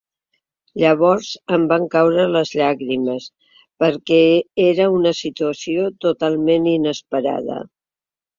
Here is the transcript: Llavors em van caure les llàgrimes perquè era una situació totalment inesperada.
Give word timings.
Llavors 0.83 1.27
em 1.57 1.67
van 1.71 1.83
caure 1.95 2.23
les 2.35 2.53
llàgrimes 2.61 3.27
perquè 3.83 4.19
era 4.65 4.89
una 4.95 5.13
situació 5.19 5.85
totalment 6.07 6.67
inesperada. 6.75 7.61